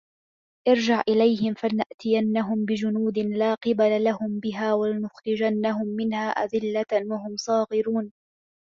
ارجِع 0.67 1.01
إِلَيهِم 1.09 1.53
فَلَنَأتِيَنَّهُم 1.53 2.65
بِجُنودٍ 2.65 3.19
لا 3.19 3.53
قِبَلَ 3.53 4.03
لَهُم 4.03 4.39
بِها 4.39 4.73
وَلَنُخرِجَنَّهُم 4.73 5.87
مِنها 5.87 6.29
أَذِلَّةً 6.29 6.85
وَهُم 7.05 7.35
صاغِرونَ 7.37 8.11